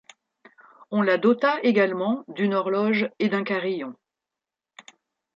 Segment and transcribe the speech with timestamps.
[0.89, 3.93] On la dota également d'une horloge et d'un carillon.